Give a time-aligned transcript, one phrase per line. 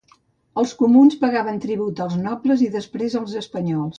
[0.61, 3.89] Els comuns pagaven tribut als nobles, i després als espanyols.